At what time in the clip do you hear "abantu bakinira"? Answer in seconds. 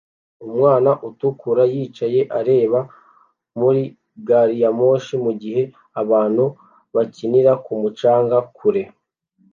6.01-7.51